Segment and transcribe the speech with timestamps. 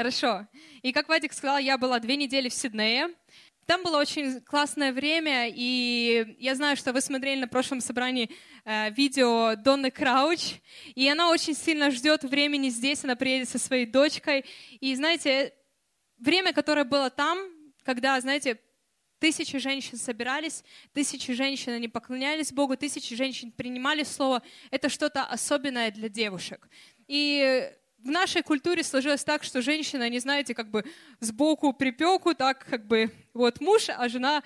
[0.00, 0.46] Хорошо.
[0.80, 3.10] И как Вадик сказал, я была две недели в Сиднее.
[3.66, 8.30] Там было очень классное время, и я знаю, что вы смотрели на прошлом собрании
[8.64, 10.54] э, видео Донны Крауч,
[10.94, 14.46] и она очень сильно ждет времени здесь, она приедет со своей дочкой.
[14.80, 15.52] И знаете,
[16.16, 17.38] время, которое было там,
[17.84, 18.58] когда, знаете,
[19.18, 20.64] тысячи женщин собирались,
[20.94, 26.70] тысячи женщин, они поклонялись Богу, тысячи женщин принимали Слово, это что-то особенное для девушек.
[27.06, 27.70] И
[28.02, 30.84] в нашей культуре сложилось так, что женщина, не знаете, как бы
[31.20, 34.42] сбоку припеку, так как бы вот муж, а жена,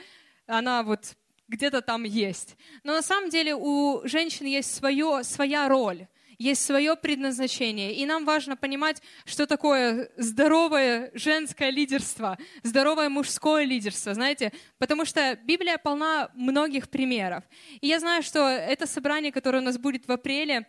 [0.47, 1.17] она вот
[1.49, 2.57] где-то там есть.
[2.83, 6.07] Но на самом деле у женщин есть свое, своя роль,
[6.39, 7.95] есть свое предназначение.
[7.95, 15.39] И нам важно понимать, что такое здоровое женское лидерство, здоровое мужское лидерство, знаете, потому что
[15.45, 17.45] Библия полна многих примеров.
[17.81, 20.67] И я знаю, что это собрание, которое у нас будет в апреле,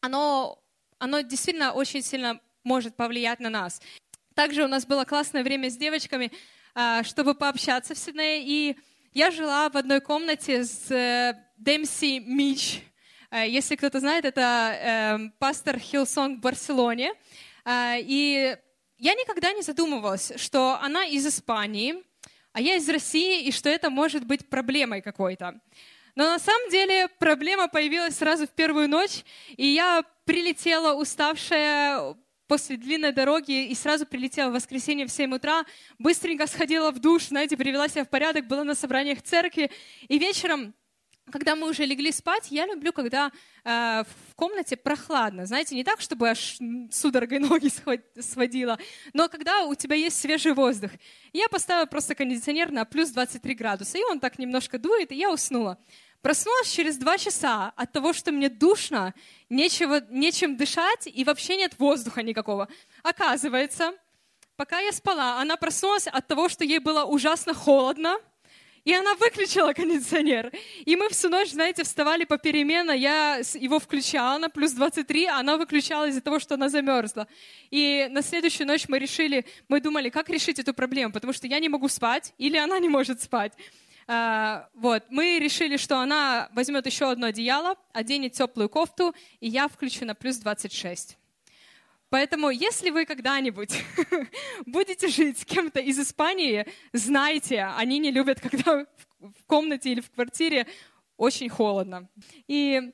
[0.00, 0.59] оно
[1.00, 3.80] оно действительно очень сильно может повлиять на нас.
[4.34, 6.30] Также у нас было классное время с девочками,
[6.74, 8.42] а, чтобы пообщаться в Сиднее.
[8.44, 8.76] И
[9.12, 12.82] я жила в одной комнате с э, Демси Мич.
[13.30, 17.12] Э, если кто-то знает, это эм, пастор Hillsong в Барселоне.
[17.68, 18.56] И
[18.98, 21.94] я никогда не задумывалась, что она из Испании,
[22.52, 25.60] а я из России, и что это может быть проблемой какой-то.
[26.14, 29.24] Но на самом деле проблема появилась сразу в первую ночь,
[29.56, 32.16] и я прилетела уставшая
[32.46, 35.64] после длинной дороги и сразу прилетела в воскресенье в 7 утра,
[36.00, 39.70] быстренько сходила в душ, знаете, привела себя в порядок, была на собраниях церкви,
[40.08, 40.74] и вечером
[41.30, 43.30] когда мы уже легли спать, я люблю, когда
[43.64, 45.46] э, в комнате прохладно.
[45.46, 46.58] Знаете, не так, чтобы аж
[46.90, 47.70] судорогой ноги
[48.20, 48.78] сводила,
[49.12, 50.90] но когда у тебя есть свежий воздух.
[51.32, 55.32] Я поставила просто кондиционер на плюс 23 градуса, и он так немножко дует, и я
[55.32, 55.78] уснула.
[56.22, 59.14] Проснулась через два часа от того, что мне душно,
[59.48, 62.68] нечего, нечем дышать и вообще нет воздуха никакого.
[63.02, 63.94] Оказывается,
[64.56, 68.18] пока я спала, она проснулась от того, что ей было ужасно холодно,
[68.84, 70.52] и она выключила кондиционер.
[70.84, 72.92] И мы всю ночь, знаете, вставали попеременно.
[72.92, 77.26] Я его включала на плюс 23, а она выключала из-за того, что она замерзла.
[77.70, 81.58] И на следующую ночь мы решили, мы думали, как решить эту проблему, потому что я
[81.58, 83.52] не могу спать, или она не может спать.
[84.06, 89.68] А, вот, мы решили, что она возьмет еще одно одеяло, оденет теплую кофту, и я
[89.68, 91.19] включу на плюс 26.
[92.10, 93.82] Поэтому, если вы когда-нибудь
[94.66, 98.86] будете жить с кем-то из Испании, знайте, они не любят, когда
[99.20, 100.66] в комнате или в квартире
[101.16, 102.08] очень холодно.
[102.48, 102.92] И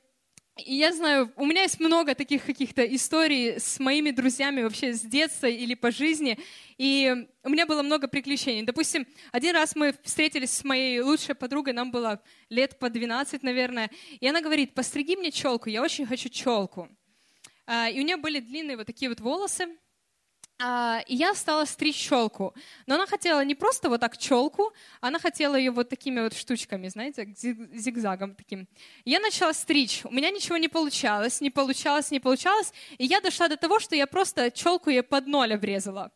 [0.65, 5.01] и я знаю, у меня есть много таких каких-то историй с моими друзьями вообще с
[5.01, 6.39] детства или по жизни.
[6.77, 8.63] И у меня было много приключений.
[8.63, 13.91] Допустим, один раз мы встретились с моей лучшей подругой, нам было лет по 12, наверное.
[14.19, 16.89] И она говорит, постриги мне челку, я очень хочу челку.
[17.67, 19.67] А, и у нее были длинные вот такие вот волосы.
[20.59, 22.55] А, и я стала стричь челку.
[22.87, 26.87] Но она хотела не просто вот так челку, она хотела ее вот такими вот штучками,
[26.87, 28.67] знаете, зигзагом таким.
[29.05, 30.01] Я начала стричь.
[30.05, 32.73] У меня ничего не получалось, не получалось, не получалось.
[32.97, 36.11] И я дошла до того, что я просто челку ей под ноль обрезала.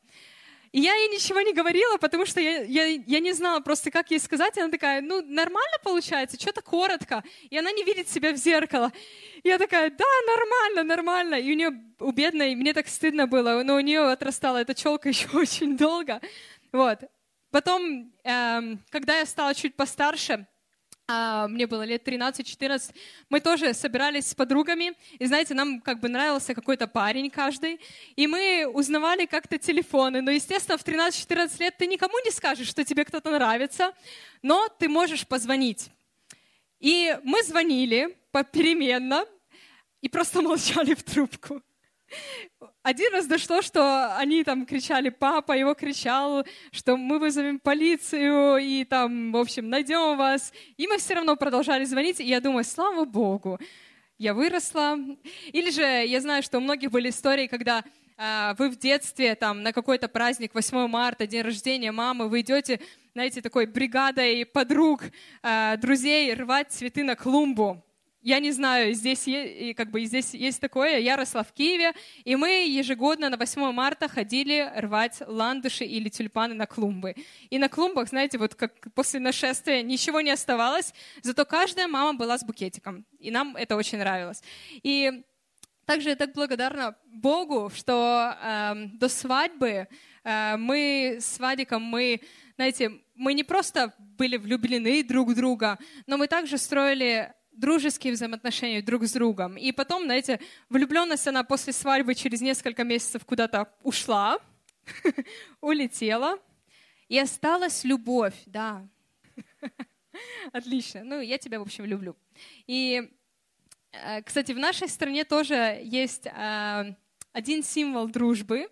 [0.71, 4.09] И я ей ничего не говорила, потому что я, я, я не знала просто, как
[4.09, 4.55] ей сказать.
[4.55, 7.23] И она такая, ну, нормально получается, что-то коротко.
[7.49, 8.91] И она не видит себя в зеркало.
[9.43, 11.35] И я такая, да, нормально, нормально.
[11.35, 15.09] И у нее, у бедной, мне так стыдно было, но у нее отрастала эта челка
[15.09, 16.21] еще очень долго.
[16.71, 16.99] Вот.
[17.51, 20.47] Потом, эм, когда я стала чуть постарше,
[21.49, 22.94] мне было лет 13-14,
[23.29, 27.79] мы тоже собирались с подругами, и знаете, нам как бы нравился какой-то парень каждый,
[28.16, 32.83] и мы узнавали как-то телефоны, но, естественно, в 13-14 лет ты никому не скажешь, что
[32.83, 33.94] тебе кто-то нравится,
[34.41, 35.89] но ты можешь позвонить.
[36.79, 39.25] И мы звонили попеременно
[40.01, 41.61] и просто молчали в трубку.
[42.83, 48.83] Один раз дошло, что они там кричали, папа его кричал, что мы вызовем полицию и
[48.85, 50.51] там, в общем, найдем вас.
[50.77, 53.59] И мы все равно продолжали звонить, и я думаю, слава Богу,
[54.17, 54.97] я выросла.
[55.51, 57.83] Или же я знаю, что у многих были истории, когда
[58.17, 62.79] э, вы в детстве там на какой-то праздник, 8 марта, день рождения мамы, вы идете,
[63.13, 65.03] знаете, такой бригадой подруг,
[65.43, 67.84] э, друзей рвать цветы на клумбу
[68.22, 71.00] я не знаю, здесь, есть, как бы, здесь есть такое.
[71.00, 76.53] Я росла в Киеве, и мы ежегодно на 8 марта ходили рвать ландыши или тюльпаны
[76.53, 77.16] на клумбы.
[77.50, 82.38] И на клумбах, знаете, вот как после нашествия ничего не оставалось, зато каждая мама была
[82.38, 83.06] с букетиком.
[83.20, 84.44] И нам это очень нравилось.
[84.84, 85.23] И
[85.85, 89.88] также я так благодарна Богу, что э, до свадьбы
[90.23, 92.22] э, мы с Вадиком, мы,
[92.56, 98.81] знаете, мы не просто были влюблены друг в друга, но мы также строили дружеские взаимоотношения
[98.81, 99.57] друг с другом.
[99.57, 100.39] И потом, знаете,
[100.69, 104.39] влюбленность, она после свадьбы через несколько месяцев куда-то ушла.
[105.61, 106.39] улетела,
[107.07, 108.87] и осталась любовь, да.
[110.53, 111.03] Отлично.
[111.03, 112.15] Ну, я тебя, в общем, люблю.
[112.67, 113.09] И,
[113.91, 116.95] э, кстати, в нашей стране тоже есть э,
[117.33, 118.69] один символ дружбы,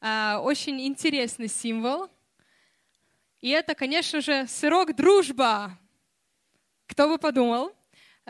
[0.00, 2.10] э, очень интересный символ.
[3.40, 5.78] И это, конечно же, сырок дружба.
[6.86, 7.72] Кто бы подумал?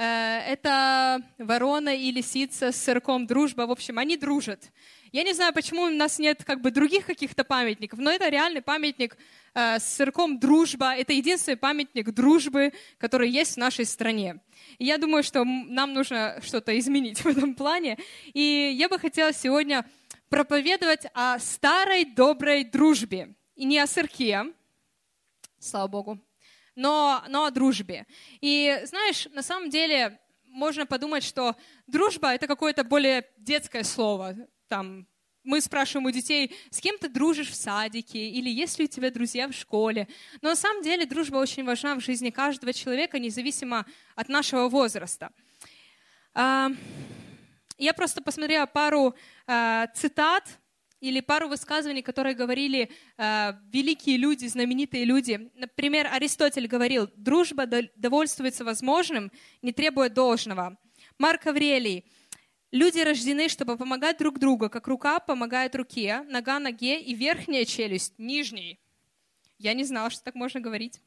[0.02, 3.67] Это ворона и лисица с сырком дружба.
[3.67, 4.70] В общем, они дружат.
[5.12, 8.62] Я не знаю, почему у нас нет как бы других каких-то памятников, но это реальный
[8.62, 9.19] памятник
[9.55, 10.94] э, с сырком «Дружба».
[10.94, 14.41] Это единственный памятник дружбы, который есть в нашей стране.
[14.79, 17.99] И я думаю, что нам нужно что-то изменить в этом плане.
[18.32, 19.85] И я бы хотела сегодня
[20.29, 23.35] проповедовать о старой доброй дружбе.
[23.56, 24.44] И не о сырке,
[25.58, 26.20] слава Богу,
[26.76, 28.06] но, но о дружбе.
[28.40, 31.56] И знаешь, на самом деле можно подумать, что
[31.87, 34.37] дружба— это какое-то более детское слово
[34.70, 35.08] там,
[35.43, 39.11] мы спрашиваем у детей, с кем ты дружишь в садике, или есть ли у тебя
[39.11, 40.06] друзья в школе.
[40.43, 43.84] Но на самом деле дружба очень важна в жизни каждого человека, независимо
[44.14, 45.31] от нашего возраста.
[46.34, 46.70] А,
[47.78, 49.16] я просто посмотрела пару
[49.46, 50.44] а, цитат
[51.00, 55.50] или пару высказываний, которые говорили а, великие люди, знаменитые люди.
[55.55, 57.67] Например, Аристотель говорил, дружба
[57.97, 59.32] довольствуется возможным,
[59.62, 60.79] не требуя должного.
[61.19, 62.05] Марк Аврелий–
[62.73, 68.17] Люди рождены, чтобы помогать друг другу, как рука помогает руке, нога ноге и верхняя челюсть
[68.17, 68.79] нижней.
[69.58, 71.00] Я не знала, что так можно говорить,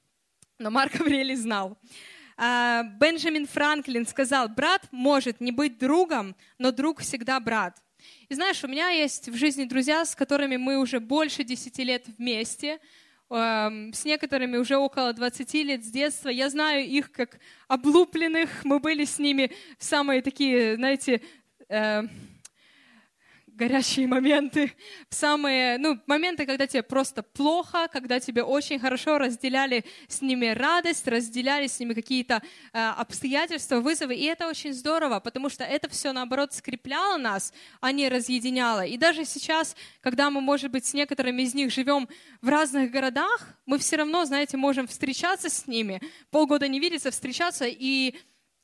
[0.59, 1.79] но Марк Аврелий знал.
[2.35, 7.81] А, Бенджамин Франклин сказал, брат может не быть другом, но друг всегда брат.
[8.29, 12.05] И знаешь, у меня есть в жизни друзья, с которыми мы уже больше 10 лет
[12.17, 12.79] вместе,
[13.29, 16.29] эм, с некоторыми уже около 20 лет с детства.
[16.29, 18.63] Я знаю их как облупленных.
[18.63, 21.21] Мы были с ними в самые такие, знаете,
[21.69, 22.03] э,
[23.55, 24.73] горячие моменты,
[25.09, 30.47] в самые, ну, моменты, когда тебе просто плохо, когда тебе очень хорошо разделяли с ними
[30.47, 32.41] радость, разделяли с ними какие-то
[32.73, 37.91] э, обстоятельства, вызовы, и это очень здорово, потому что это все, наоборот, скрепляло нас, а
[37.91, 38.85] не разъединяло.
[38.85, 42.09] И даже сейчас, когда мы, может быть, с некоторыми из них живем
[42.41, 46.01] в разных городах, мы все равно, знаете, можем встречаться с ними,
[46.31, 48.15] полгода не видеться, встречаться, и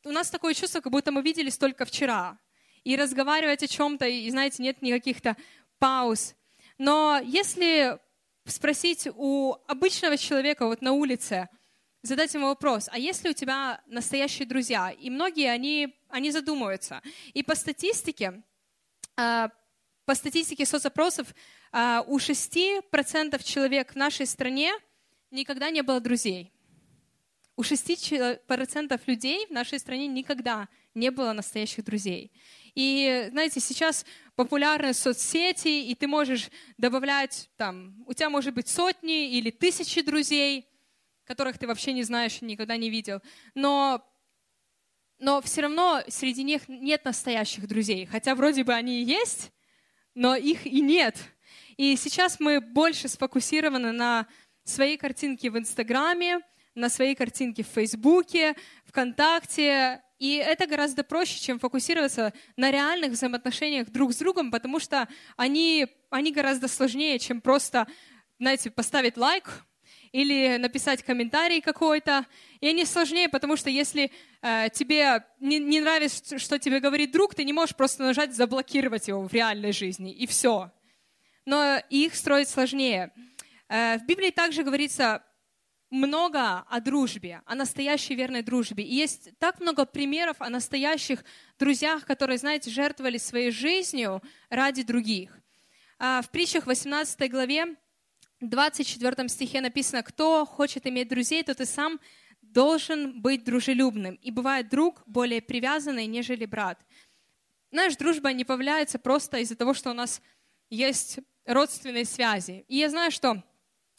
[0.03, 2.38] у нас такое чувство, как будто мы виделись только вчера
[2.84, 5.36] и разговаривать о чем-то, и, знаете, нет никаких-то
[5.80, 6.36] пауз.
[6.78, 8.00] Но если
[8.46, 11.50] спросить у обычного человека вот на улице,
[12.02, 14.92] задать ему вопрос, а есть ли у тебя настоящие друзья?
[14.92, 17.02] И многие, они, они задумываются.
[17.34, 18.42] И по статистике,
[19.18, 19.50] а,
[20.06, 21.28] по статистике соцопросов,
[21.72, 24.74] а, у 6% человек в нашей стране
[25.31, 26.52] никогда не было друзей.
[27.56, 32.31] У 6% людей в нашей стране никогда не было настоящих друзей.
[32.75, 34.06] И, знаете, сейчас
[34.36, 40.68] популярны соцсети, и ты можешь добавлять, там, у тебя может быть сотни или тысячи друзей,
[41.25, 43.21] которых ты вообще не знаешь, никогда не видел.
[43.53, 44.03] Но,
[45.19, 48.06] но все равно среди них нет настоящих друзей.
[48.06, 49.51] Хотя вроде бы они и есть,
[50.15, 51.18] но их и нет.
[51.77, 54.27] И сейчас мы больше сфокусированы на
[54.63, 56.39] своей картинке в Инстаграме,
[56.75, 63.89] на своей картинке в Фейсбуке, ВКонтакте, и это гораздо проще, чем фокусироваться на реальных взаимоотношениях
[63.89, 65.07] друг с другом, потому что
[65.38, 67.88] они, они гораздо сложнее, чем просто,
[68.38, 69.66] знаете, поставить лайк
[70.11, 72.26] или написать комментарий какой-то.
[72.59, 74.11] И они сложнее, потому что если
[74.42, 79.07] э, тебе не, не нравится, что тебе говорит друг, ты не можешь просто нажать заблокировать
[79.07, 80.71] его в реальной жизни, и все.
[81.45, 83.14] Но их строить сложнее.
[83.69, 85.23] Э, в Библии также говорится
[85.90, 88.84] много о дружбе, о настоящей верной дружбе.
[88.84, 91.24] И есть так много примеров о настоящих
[91.58, 95.38] друзьях, которые, знаете, жертвовали своей жизнью ради других.
[95.98, 97.76] А, в притчах 18 главе,
[98.40, 102.00] 24 стихе написано, «Кто хочет иметь друзей, тот и сам
[102.42, 106.80] должен быть дружелюбным, и бывает друг более привязанный, нежели брат».
[107.72, 110.22] Знаешь, дружба не появляется просто из-за того, что у нас
[110.69, 112.66] есть родственные связи.
[112.68, 113.44] И я знаю, что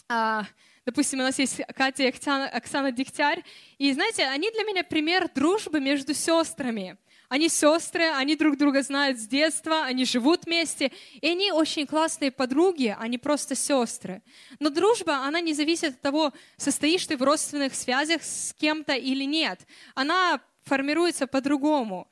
[0.08, 0.44] а,
[0.86, 3.42] Допустим, у нас есть Катя и Оксана, Оксана Дегтярь.
[3.78, 6.96] И знаете, они для меня пример дружбы между сестрами.
[7.28, 12.32] Они сестры, они друг друга знают с детства, они живут вместе, и они очень классные
[12.32, 14.20] подруги, они просто сестры.
[14.58, 19.22] Но дружба, она не зависит от того, состоишь ты в родственных связях с кем-то или
[19.22, 19.60] нет.
[19.94, 22.08] Она формируется по-другому.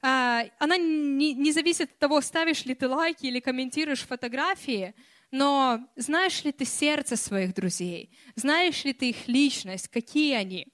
[0.00, 4.94] А, она не зависит от того, ставишь ли ты лайки или комментируешь фотографии,
[5.32, 8.14] но знаешь ли ты сердце своих друзей?
[8.36, 9.88] Знаешь ли ты их личность?
[9.88, 10.68] Какие они?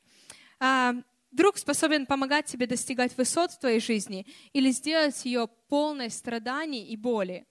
[0.59, 0.97] А,
[1.31, 6.97] друг способен помогать тебе достигать высот в твоей жизни или сделать ее полной страданий и
[6.97, 7.47] боли.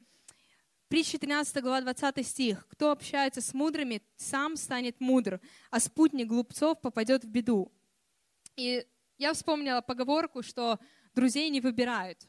[0.90, 2.68] Притча 13 глава 20 стих.
[2.70, 5.40] «Кто общается с мудрыми, сам станет мудр,
[5.72, 7.72] а спутник глупцов попадет в беду».
[8.58, 8.86] И
[9.18, 10.78] я вспомнила поговорку, что
[11.16, 12.28] друзей не выбирают.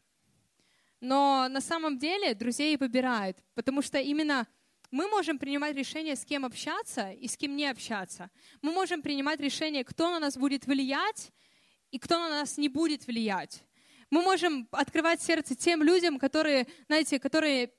[1.01, 4.47] Но на самом деле друзей выбирают, потому что именно
[4.91, 8.31] мы можем принимать решение, с кем общаться и с кем не общаться.
[8.63, 11.31] Мы можем принимать решение, кто на нас будет влиять
[11.91, 13.65] и кто на нас не будет влиять.
[14.11, 17.71] Мы можем открывать сердце тем людям, которые, знаете, которые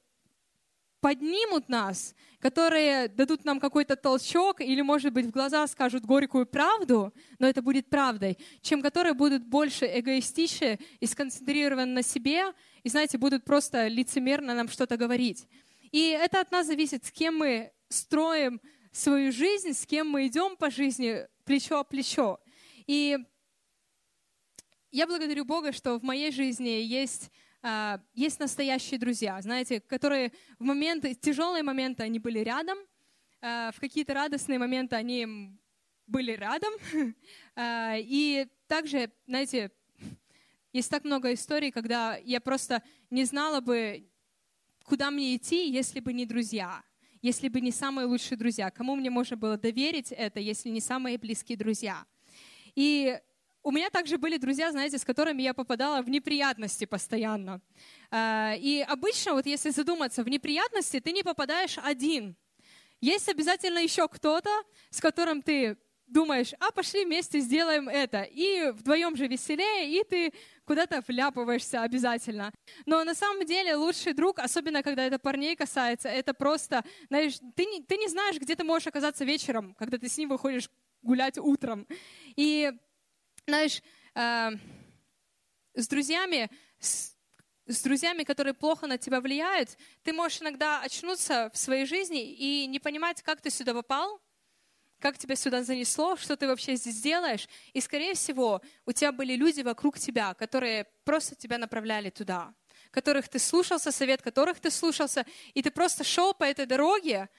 [1.01, 7.13] поднимут нас, которые дадут нам какой-то толчок или, может быть, в глаза скажут горькую правду,
[7.39, 13.17] но это будет правдой, чем которые будут больше эгоистичны и сконцентрированы на себе, и, знаете,
[13.17, 15.47] будут просто лицемерно нам что-то говорить.
[15.91, 20.55] И это от нас зависит, с кем мы строим свою жизнь, с кем мы идем
[20.55, 22.39] по жизни плечо о плечо.
[22.87, 23.17] И
[24.91, 27.31] я благодарю Бога, что в моей жизни есть
[27.61, 32.77] а, есть настоящие друзья, знаете, которые в моменты, тяжелые моменты они были рядом,
[33.41, 35.57] а, в какие-то радостные моменты они
[36.07, 36.73] были рядом.
[37.61, 39.71] А, и также, знаете,
[40.71, 44.07] есть так много историй, когда я просто не знала бы,
[44.89, 46.83] куда мне идти, если бы не друзья,
[47.21, 48.71] если бы не самые лучшие друзья.
[48.71, 52.05] Кому мне можно было доверить это, если не самые близкие друзья?
[52.73, 53.19] И
[53.61, 57.61] у меня также были друзья, знаете, с которыми я попадала в неприятности постоянно.
[58.09, 62.35] А, и обычно, вот если задуматься, в неприятности ты не попадаешь один.
[62.99, 64.49] Есть обязательно еще кто-то,
[64.89, 65.77] с которым ты
[66.07, 68.23] думаешь, а пошли вместе сделаем это.
[68.23, 70.33] И вдвоем же веселее, и ты
[70.69, 72.53] куда-то вляпываешься обязательно.
[72.85, 77.65] Но на самом деле лучший друг, особенно когда это парней касается, это просто, знаешь, ты
[77.65, 80.69] не, ты не знаешь, где ты можешь оказаться вечером, когда ты с ним выходишь
[81.01, 81.87] гулять утром.
[82.35, 82.71] И
[83.47, 83.81] знаешь,
[84.13, 84.51] э,
[85.73, 87.15] с друзьями, с,
[87.65, 92.67] с друзьями, которые плохо на тебя влияют, ты можешь иногда очнуться в своей жизни и
[92.67, 94.21] не понимать, как ты сюда попал,
[94.99, 97.47] как тебя сюда занесло, что ты вообще здесь делаешь.
[97.73, 102.53] И, скорее всего, у тебя были люди вокруг тебя, которые просто тебя направляли туда,
[102.91, 107.29] которых ты слушался, совет которых ты слушался, и ты просто шел по этой дороге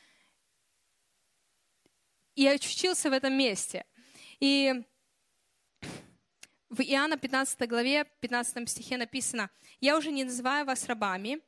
[2.35, 3.85] и очутился в этом месте.
[4.39, 4.83] И
[6.71, 9.51] в Иоанна 15 главе, 15 стихе написано,
[9.81, 11.41] «Я уже не называю вас рабами,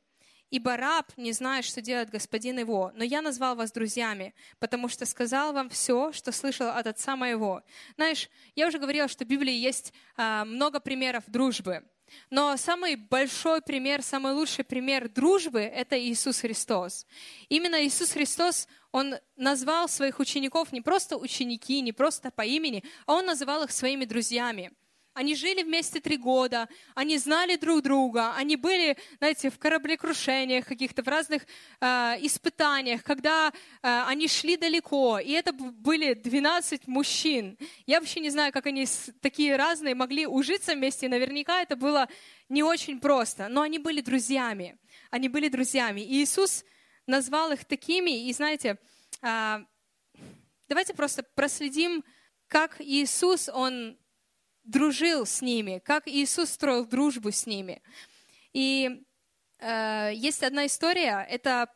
[0.53, 5.03] ибо раб не знает, что делает господин его, но я назвал вас друзьями, потому что
[5.07, 7.63] сказал вам все, что слышал от отца моего».
[7.95, 11.83] Знаешь, я уже говорила, что в Библии есть а, много примеров дружбы.
[12.29, 17.07] Но самый большой пример, самый лучший пример дружбы— это Иисус Христос.
[17.49, 23.13] Именно Иисус Христос, Он назвал своих учеников не просто ученики, не просто по имени, а
[23.13, 24.71] Он называл их своими друзьями.
[25.13, 31.03] Они жили вместе три года, они знали друг друга, они были, знаете, в кораблекрушениях каких-то,
[31.03, 31.45] в разных
[31.79, 31.85] э,
[32.21, 33.51] испытаниях, когда э,
[34.07, 35.19] они шли далеко.
[35.19, 37.57] И это были 12 мужчин.
[37.85, 38.87] Я вообще не знаю, как они
[39.21, 41.07] такие разные могли ужиться вместе.
[41.07, 42.09] Наверняка это было
[42.49, 44.79] не очень просто, но они были друзьями.
[45.11, 46.01] Они были друзьями.
[46.01, 46.65] И Иисус
[47.05, 48.27] назвал их такими.
[48.27, 48.79] И знаете,
[49.21, 49.59] э,
[50.67, 52.03] давайте просто проследим,
[52.47, 53.97] как Иисус, Он
[54.63, 57.81] дружил с ними, как Иисус строил дружбу с ними.
[58.53, 59.03] И
[59.59, 61.69] э, есть одна история, это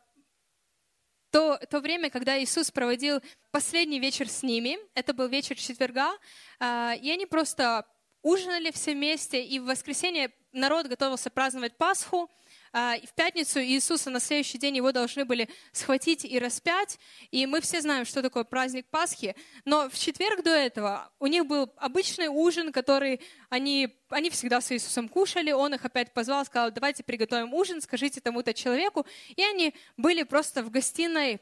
[1.30, 6.12] то, то время, когда Иисус проводил последний вечер с ними, это был вечер четверга,
[6.60, 7.86] э, и они просто
[8.22, 12.30] ужинали все вместе, и в воскресенье народ готовился праздновать Пасху,
[12.72, 16.98] в пятницу Иисуса на следующий день его должны были схватить и распять.
[17.30, 19.34] И мы все знаем, что такое праздник Пасхи.
[19.64, 24.70] Но в четверг до этого у них был обычный ужин, который они, они всегда с
[24.72, 25.50] Иисусом кушали.
[25.52, 29.06] Он их опять позвал, сказал, давайте приготовим ужин, скажите тому-то человеку.
[29.36, 31.40] И они были просто в гостиной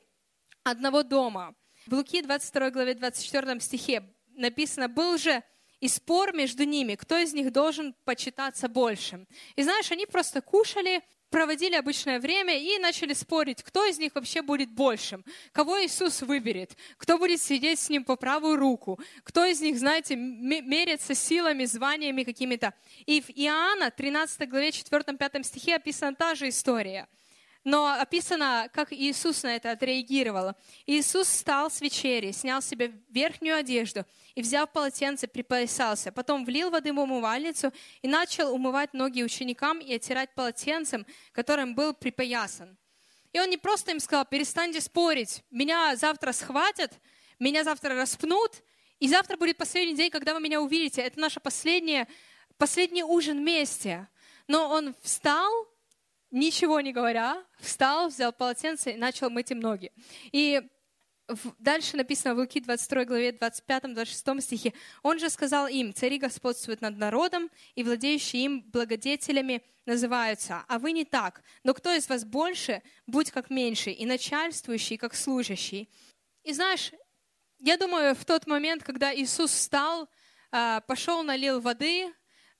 [0.62, 1.54] одного дома.
[1.86, 4.02] В Луки 22 главе 24 стихе
[4.36, 5.42] написано, был же
[5.80, 9.26] и спор между ними, кто из них должен почитаться большим.
[9.56, 11.02] И знаешь, они просто кушали,
[11.36, 16.74] проводили обычное время и начали спорить, кто из них вообще будет большим, кого Иисус выберет,
[16.96, 22.22] кто будет сидеть с ним по правую руку, кто из них, знаете, мерится силами, званиями
[22.22, 22.72] какими-то.
[23.04, 27.06] И в Иоанна 13 главе 4-5 стихе описана та же история–
[27.66, 30.52] но описано, как Иисус на это отреагировал.
[30.86, 34.06] Иисус встал с вечери, снял себе верхнюю одежду
[34.36, 36.12] и, взяв полотенце, припоясался.
[36.12, 41.92] Потом влил воды в умывальницу и начал умывать ноги ученикам и оттирать полотенцем, которым был
[41.92, 42.78] припоясан.
[43.32, 46.92] И он не просто им сказал, перестаньте спорить, меня завтра схватят,
[47.40, 48.62] меня завтра распнут,
[49.00, 51.02] и завтра будет последний день, когда вы меня увидите.
[51.02, 52.06] Это наш последний,
[53.02, 54.06] ужин вместе.
[54.46, 55.50] Но он встал,
[56.30, 59.92] ничего не говоря, встал, взял полотенце и начал мыть им ноги.
[60.32, 60.62] И
[61.58, 64.72] дальше написано в Луки 22 главе 25-26 стихе.
[65.02, 70.92] «Он же сказал им, цари господствуют над народом, и владеющие им благодетелями называются, а вы
[70.92, 71.42] не так.
[71.64, 75.88] Но кто из вас больше, будь как меньший, и начальствующий, как служащий».
[76.44, 76.92] И знаешь,
[77.58, 80.08] я думаю, в тот момент, когда Иисус встал,
[80.52, 82.12] а, пошел, налил воды,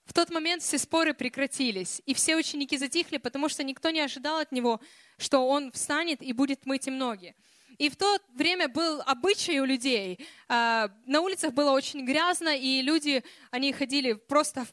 [0.07, 4.39] в тот момент все споры прекратились, и все ученики затихли, потому что никто не ожидал
[4.39, 4.81] от него,
[5.19, 7.35] что он встанет и будет мыть им ноги.
[7.79, 10.27] И в то время был обычай у людей.
[10.49, 14.67] А, на улицах было очень грязно, и люди, они ходили просто,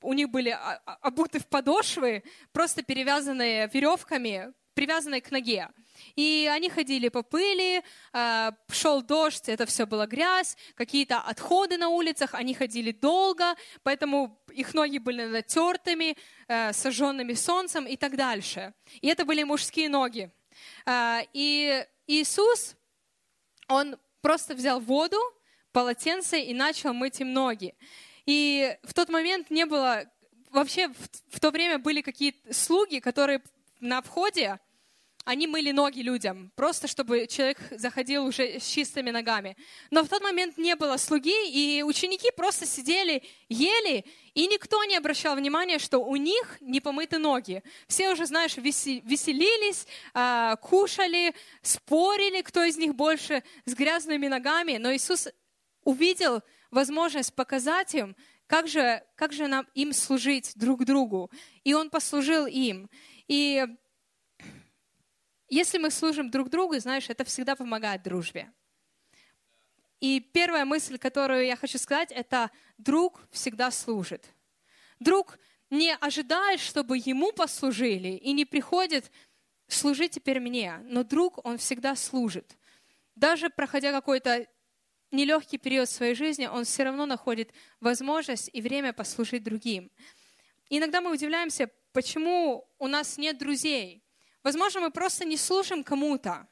[0.00, 5.68] у них были а, обуты в подошвы, просто перевязанные веревками, привязанные к ноге.
[6.14, 11.88] И они ходили по пыли, а, шел дождь, это все было грязь, какие-то отходы на
[11.88, 16.16] улицах, они ходили долго, поэтому их ноги были натертыми,
[16.48, 18.72] э, сожженными солнцем и так дальше.
[19.00, 20.30] И это были мужские ноги.
[20.84, 22.76] А, и Иисус,
[23.68, 25.18] он просто взял воду,
[25.72, 27.74] полотенце и начал мыть им ноги.
[28.24, 30.04] И в тот момент не было,
[30.50, 30.88] вообще
[31.30, 33.42] в то время были какие-то слуги, которые
[33.80, 34.58] на входе
[35.26, 39.56] они мыли ноги людям, просто чтобы человек заходил уже с чистыми ногами.
[39.90, 44.04] Но в тот момент не было слуги, и ученики просто сидели, ели,
[44.34, 47.64] и никто не обращал внимания, что у них не помыты ноги.
[47.88, 54.76] Все уже, знаешь, веселились, а, кушали, спорили, кто из них больше с грязными ногами.
[54.76, 55.26] Но Иисус
[55.82, 56.40] увидел
[56.70, 58.14] возможность показать им,
[58.46, 61.32] как же, как же нам им служить друг другу.
[61.64, 62.88] И Он послужил им.
[63.26, 63.66] И
[65.48, 68.52] если мы служим друг другу, знаешь, это всегда помогает дружбе.
[70.00, 74.26] И первая мысль, которую я хочу сказать, это друг всегда служит.
[75.00, 75.38] Друг
[75.70, 79.10] не ожидает, чтобы ему послужили, и не приходит
[79.68, 82.56] служить теперь мне, но друг, он всегда служит.
[83.14, 84.46] Даже проходя какой-то
[85.10, 89.90] нелегкий период своей жизни, он все равно находит возможность и время послужить другим.
[90.68, 94.05] Иногда мы удивляемся, почему у нас нет друзей,
[94.46, 96.46] Возможно, мы просто не служим кому-то.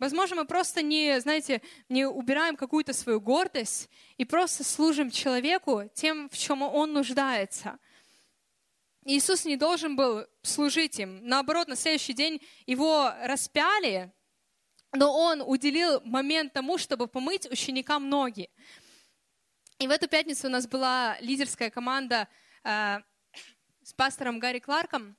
[0.00, 6.28] Возможно, мы просто не, знаете, не убираем какую-то свою гордость и просто служим человеку тем,
[6.30, 7.78] в чем он нуждается.
[9.04, 11.20] Иисус не должен был служить им.
[11.28, 14.12] Наоборот, на следующий день его распяли,
[14.90, 18.50] но он уделил момент тому, чтобы помыть ученикам ноги.
[19.78, 22.26] И в эту пятницу у нас была лидерская команда
[22.64, 22.96] э,
[23.84, 25.16] с пастором Гарри Кларком.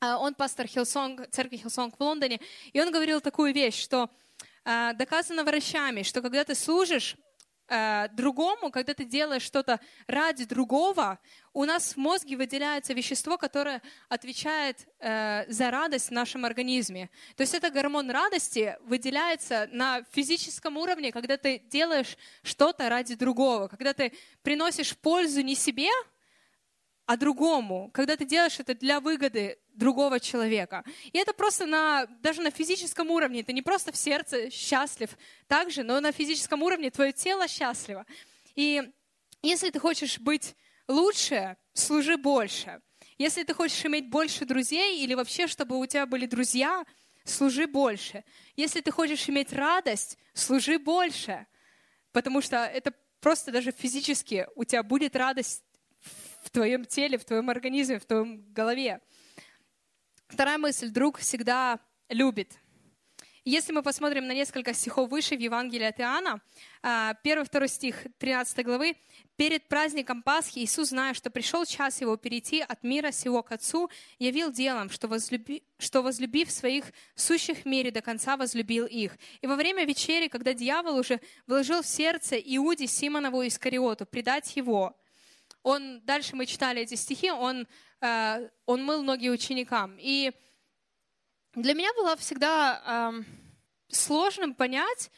[0.00, 2.40] А, он пастор Hillsong, церкви Hillsong в Лондоне,
[2.72, 4.10] и он говорил такую вещь, что
[4.64, 7.16] а, доказано врачами, что когда ты служишь
[7.68, 11.18] а, другому, когда ты делаешь что-то ради другого,
[11.54, 13.80] у нас в мозге выделяется вещество, которое
[14.10, 17.08] отвечает э, за радость в нашем организме.
[17.34, 23.68] То есть это гормон радости выделяется на физическом уровне, когда ты делаешь что-то ради другого,
[23.68, 25.88] когда ты приносишь пользу не себе,
[27.06, 30.84] а другому, когда ты делаешь это для выгоды другого человека.
[31.12, 35.10] И это просто на, даже на физическом уровне, ты не просто в сердце счастлив
[35.46, 38.06] также, но на физическом уровне твое тело счастливо.
[38.54, 38.82] И
[39.42, 40.56] если ты хочешь быть
[40.88, 42.80] лучше, служи больше.
[43.18, 46.84] Если ты хочешь иметь больше друзей или вообще, чтобы у тебя были друзья,
[47.24, 48.24] служи больше.
[48.56, 51.46] Если ты хочешь иметь радость, служи больше.
[52.12, 55.64] Потому что это просто даже физически у тебя будет радость
[56.42, 59.00] в твоем теле, в твоем организме, в твоем голове.
[60.28, 60.88] Вторая мысль.
[60.88, 62.58] Друг всегда любит.
[63.44, 66.40] Если мы посмотрим на несколько стихов выше в Евангелии от Иоанна,
[66.82, 68.96] а, первый, второй стих 13 главы,
[69.36, 73.88] «Перед праздником Пасхи Иисус, зная, что пришел час Его перейти от мира сего к Отцу,
[74.18, 79.16] явил делом, что, возлюби, что возлюбив своих сущих в мире, до конца возлюбил их.
[79.42, 84.96] И во время вечери, когда дьявол уже вложил в сердце Иуде Симонову Искариоту предать Его,
[85.66, 87.66] он, дальше мы читали эти стихи, он,
[88.00, 89.96] э, он мыл ноги ученикам.
[89.98, 90.30] И
[91.54, 93.22] для меня было всегда э,
[93.88, 95.10] сложным понять,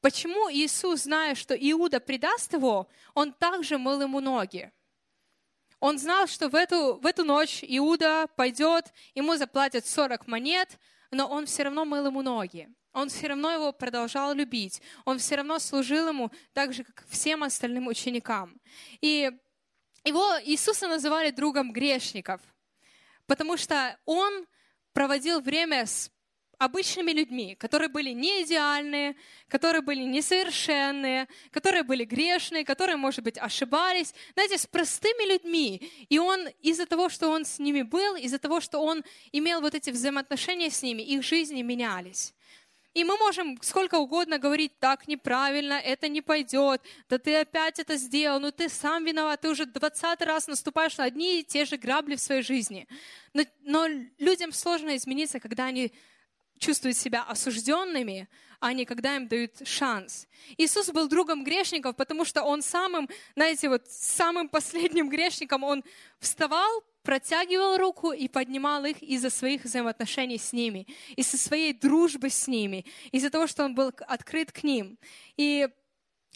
[0.00, 4.70] почему Иисус, зная, что Иуда предаст его, он также мыл ему ноги.
[5.80, 10.78] Он знал, что в эту, в эту ночь Иуда пойдет, ему заплатят 40 монет,
[11.10, 12.68] но он все равно мыл ему ноги.
[12.92, 14.80] Он все равно его продолжал любить.
[15.04, 18.60] Он все равно служил ему так же, как всем остальным ученикам.
[19.00, 19.32] И
[20.06, 22.40] его Иисуса называли другом грешников,
[23.26, 24.46] потому что он
[24.92, 26.10] проводил время с
[26.58, 29.16] обычными людьми, которые были не идеальные,
[29.48, 34.14] которые были несовершенные, которые были грешные, которые, может быть, ошибались.
[34.34, 35.90] Знаете, с простыми людьми.
[36.08, 39.74] И он из-за того, что он с ними был, из-за того, что он имел вот
[39.74, 42.32] эти взаимоотношения с ними, их жизни менялись.
[42.96, 46.80] И мы можем сколько угодно говорить, так неправильно, это не пойдет,
[47.10, 51.04] да ты опять это сделал, ну ты сам виноват, ты уже двадцатый раз наступаешь на
[51.04, 52.88] одни и те же грабли в своей жизни.
[53.34, 53.86] Но, но
[54.18, 55.92] людям сложно измениться, когда они
[56.58, 58.28] чувствуют себя осужденными,
[58.60, 60.26] а не когда им дают шанс.
[60.56, 65.84] Иисус был другом грешников, потому что он самым, знаете, вот самым последним грешником, он
[66.18, 72.48] вставал, протягивал руку и поднимал их из-за своих взаимоотношений с ними, из-за своей дружбы с
[72.48, 74.98] ними, из-за того, что он был открыт к ним.
[75.36, 75.68] И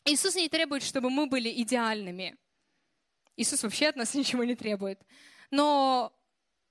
[0.04, 2.36] Иисус не требует, чтобы мы были идеальными.
[3.36, 5.00] Иисус вообще от нас ничего не требует.
[5.50, 6.12] Но,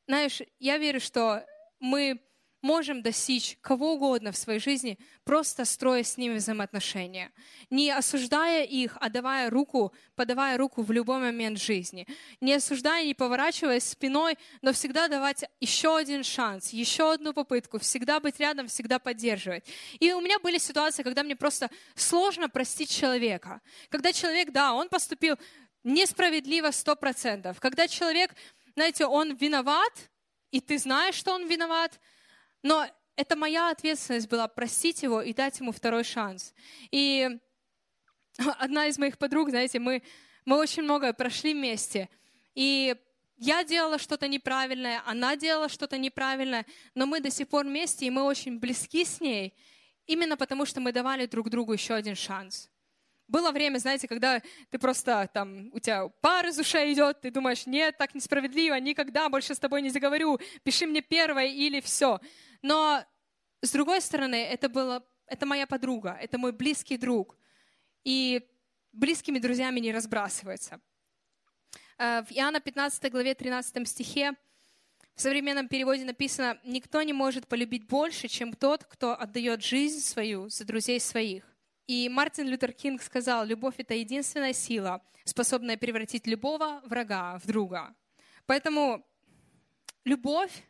[0.07, 1.45] знаешь, я верю, что
[1.81, 2.21] мы
[2.62, 7.32] можем достичь кого угодно в своей жизни, просто строя с ними взаимоотношения.
[7.69, 12.08] Не осуждая их, а давая руку, подавая руку в любой момент жизни.
[12.41, 18.19] Не осуждая, не поворачиваясь спиной, но всегда давать еще один шанс, еще одну попытку, всегда
[18.19, 19.65] быть рядом, всегда поддерживать.
[20.00, 23.62] И у меня были ситуации, когда мне просто сложно простить человека.
[23.89, 25.38] Когда человек, да, он поступил
[25.84, 27.60] несправедливо сто процентов.
[27.60, 28.36] Когда человек,
[28.76, 29.93] знаете, он виноват,
[30.52, 32.00] и ты знаешь, что он виноват,
[32.63, 36.54] но это моя ответственность была простить его и дать ему второй шанс.
[36.91, 37.30] И
[38.60, 40.04] одна из моих подруг, знаете, мы,
[40.45, 42.10] мы очень многое прошли вместе.
[42.56, 42.95] И
[43.38, 48.10] я делала что-то неправильное, она делала что-то неправильное, но мы до сих пор вместе, и
[48.10, 49.54] мы очень близки с ней,
[50.06, 52.69] именно потому что мы давали друг другу еще один шанс.
[53.30, 54.41] Было время, знаете, когда
[54.72, 59.30] ты просто там, у тебя пар из ушей идет, ты думаешь, нет, так несправедливо, никогда
[59.30, 62.19] больше с тобой не заговорю, пиши мне первое или все.
[62.62, 63.04] Но
[63.62, 67.38] с другой стороны, это, было, это моя подруга, это мой близкий друг.
[68.04, 68.48] И
[68.91, 70.80] близкими друзьями не разбрасываются.
[71.98, 74.34] Э, в Иоанна 15 главе 13 стихе
[75.15, 80.50] в современном переводе написано, «Никто не может полюбить больше, чем тот, кто отдает жизнь свою
[80.50, 81.43] за друзей своих».
[81.88, 87.93] И Мартин Лютер Кинг сказал, любовь— это единственная сила, способная превратить любого врага в друга.
[88.45, 89.06] Поэтому
[90.06, 90.68] любовь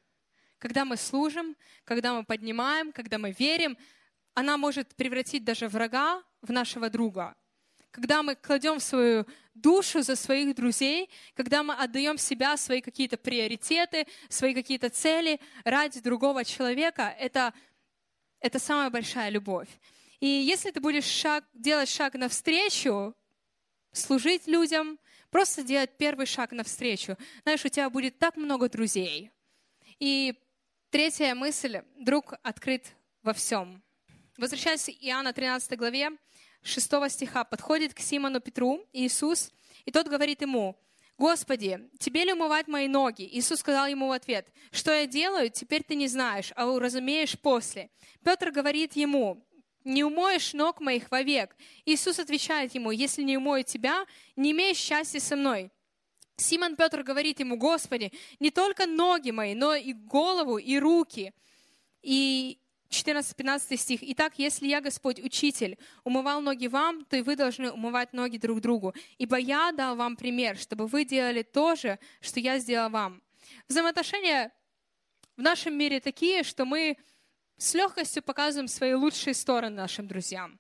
[0.60, 3.78] когда мы служим, когда мы поднимаем, когда мы верим,
[4.34, 7.36] она может превратить даже врага в нашего друга.
[7.92, 14.06] Когда мы кладем свою душу за своих друзей, когда мы отдаем себя, свои какие-то приоритеты,
[14.30, 17.54] свои какие-то цели ради другого человека, это,
[18.40, 19.70] это самая большая любовь.
[20.20, 23.16] И если ты будешь шаг, делать шаг навстречу,
[23.92, 25.00] служить людям,
[25.32, 29.32] просто делать первый шаг навстречу, знаешь, у тебя будет так много друзей.
[30.00, 30.36] И
[30.92, 31.84] Третья мысль.
[31.98, 33.84] Друг открыт во всем.
[34.38, 36.10] Возвращаясь к Иоанна 13 главе,
[36.64, 39.52] 6 стиха, подходит к Симону Петру Иисус,
[39.86, 40.76] и тот говорит ему,
[41.16, 45.84] «Господи, тебе ли умывать мои ноги?» Иисус сказал ему в ответ, «Что я делаю, теперь
[45.84, 47.92] ты не знаешь, а уразумеешь после».
[48.24, 49.46] Петр говорит ему,
[49.84, 51.56] «Не умоешь ног моих вовек».
[51.86, 55.70] Иисус отвечает ему, «Если не умою тебя, не имеешь счастья со мной».
[56.40, 61.34] Симон Петр говорит ему, Господи, не только ноги мои, но и голову, и руки.
[62.02, 64.00] И 14-15 стих.
[64.02, 68.62] «Итак, если я, Господь, учитель, умывал ноги вам, то и вы должны умывать ноги друг
[68.62, 68.96] другу.
[69.18, 73.22] Ибо я дал вам пример, чтобы вы делали то же, что я сделал вам».
[73.68, 74.52] Взаимоотношения
[75.38, 76.98] в нашем мире такие, что мы
[77.58, 80.60] с легкостью показываем свои лучшие стороны нашим друзьям.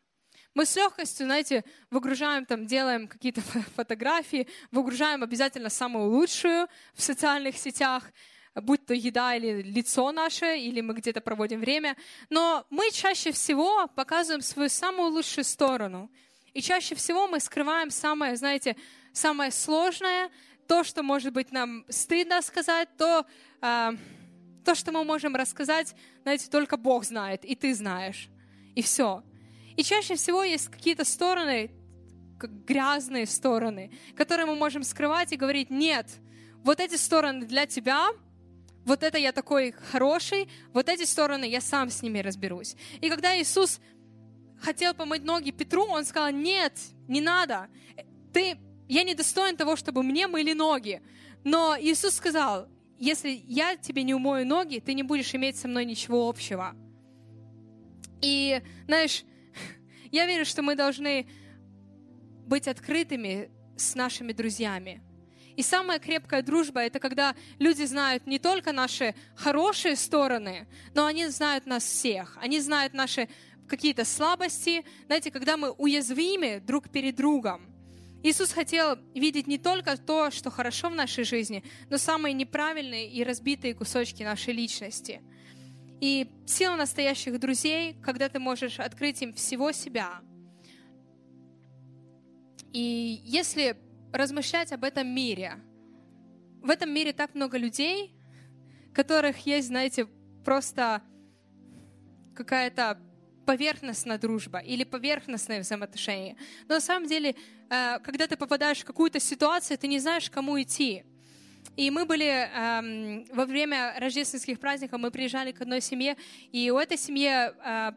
[0.60, 3.40] Мы с легкостью, знаете, выгружаем там, делаем какие-то
[3.78, 8.04] фотографии, выгружаем обязательно самую лучшую в социальных сетях,
[8.56, 11.96] будь то еда или лицо наше, или мы где-то проводим время.
[12.30, 16.12] Но мы чаще всего показываем свою самую лучшую сторону.
[16.54, 18.76] И чаще всего мы скрываем самое, знаете,
[19.14, 20.30] самое сложное,
[20.68, 23.26] то, что, может быть, нам стыдно сказать, то,
[23.62, 23.92] э,
[24.66, 28.28] то, что мы можем рассказать, знаете, только Бог знает, и ты знаешь.
[28.76, 29.24] И все.
[29.80, 31.72] И чаще всего есть какие-то стороны,
[32.38, 36.06] как грязные стороны, которые мы можем скрывать и говорить, нет,
[36.66, 38.10] вот эти стороны для тебя,
[38.84, 42.76] вот это я такой хороший, вот эти стороны я сам с ними разберусь.
[43.00, 43.80] И когда Иисус
[44.60, 46.74] хотел помыть ноги Петру, он сказал, нет,
[47.08, 47.70] не надо,
[48.34, 48.58] ты,
[48.90, 51.02] я не достоин того, чтобы мне мыли ноги.
[51.46, 55.86] Но Иисус сказал, если я тебе не умою ноги, ты не будешь иметь со мной
[55.86, 56.76] ничего общего.
[58.22, 59.24] И, знаешь,
[60.12, 61.28] я верю, что мы должны
[62.48, 65.02] быть открытыми с нашими друзьями.
[65.56, 71.28] И самая крепкая дружба— это когда люди знают не только наши хорошие стороны, но они
[71.28, 72.38] знают нас всех.
[72.42, 73.28] Они знают наши
[73.68, 74.86] какие-то слабости.
[75.08, 77.70] Знаете, когда мы уязвимы друг перед другом.
[78.24, 83.24] Иисус хотел видеть не только то, что хорошо в нашей жизни, но самые неправильные и
[83.24, 85.22] разбитые кусочки нашей личности.
[86.02, 90.22] И сила настоящих друзей, когда ты можешь открыть им всего себя.
[92.72, 93.78] И если
[94.14, 95.60] размышлять об этом мире,
[96.62, 98.14] в этом мире так много людей,
[98.94, 100.08] которых есть, знаете,
[100.46, 101.02] просто
[102.36, 103.00] какая-то
[103.46, 106.38] поверхностная дружба или поверхностные взаимоотношения.
[106.68, 107.36] Но на самом деле,
[107.70, 111.04] э, когда ты попадаешь в какую-то ситуацию, ты не знаешь, к кому идти.
[111.78, 116.18] И мы были эм, во время рождественских праздников, мы приезжали к одной семье,
[116.52, 117.92] и у этой семьи, э,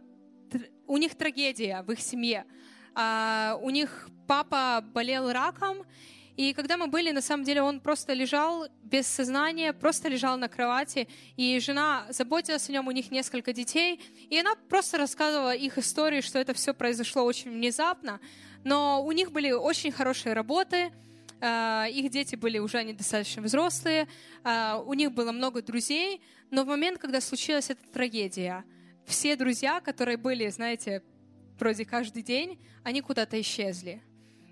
[0.87, 2.44] у них трагедия в их семье.
[2.94, 5.85] Э, у них папа болел раком,
[6.37, 10.48] и когда мы были, на самом деле, он просто лежал без сознания, просто лежал на
[10.48, 11.06] кровати,
[11.37, 16.22] и жена заботилась о нем, у них несколько детей, и она просто рассказывала их истории,
[16.22, 18.18] что это все произошло очень внезапно,
[18.64, 20.90] но у них были очень хорошие работы,
[21.92, 24.07] их дети были уже недостаточно взрослые,
[24.44, 28.64] а, у них было много друзей, но в момент, когда случилась эта трагедия,
[29.07, 31.02] все друзья, которые были, знаете,
[31.59, 34.02] вроде каждый день, они куда-то исчезли.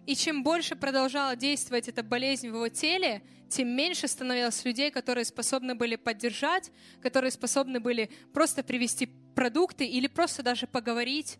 [0.07, 5.25] И чем больше продолжала действовать эта болезнь в его теле, тем меньше становилось людей, которые
[5.25, 11.39] способны были поддержать, которые способны были просто привести продукты или просто даже поговорить.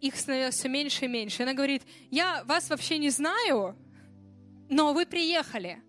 [0.00, 1.42] Их становилось все меньше и меньше.
[1.42, 3.76] Она говорит, я вас вообще не знаю,
[4.68, 5.82] но вы приехали.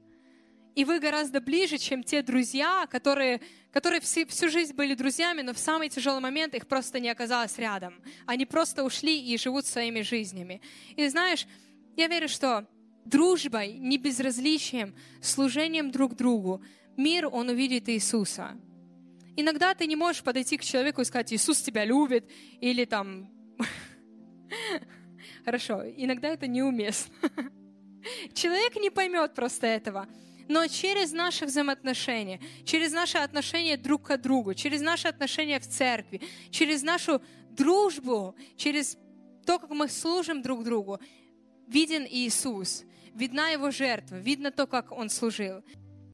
[0.76, 5.54] И вы гораздо ближе, чем те друзья, которые, которые всю, всю жизнь были друзьями, но
[5.54, 8.02] в самый тяжелый момент их просто не оказалось рядом.
[8.26, 10.62] Они просто ушли и живут своими жизнями.
[10.96, 11.48] И знаешь,
[11.98, 12.66] я верю, что
[13.04, 16.64] дружбой, не безразличием, служением друг другу
[16.96, 18.58] мир, он увидит Иисуса.
[19.36, 23.30] Иногда ты не можешь подойти к человеку и сказать, Иисус тебя любит, или там...
[25.46, 27.14] Хорошо, иногда это неуместно.
[28.34, 30.08] Человек не поймет просто этого.
[30.48, 36.22] Но через наши взаимоотношения, через наши отношения друг к другу, через наши отношения в церкви,
[36.50, 38.98] через нашу дружбу, через
[39.46, 41.00] то, как мы служим друг другу,
[41.68, 42.84] виден Иисус,
[43.14, 45.64] видна Его жертва, видно то, как Он служил.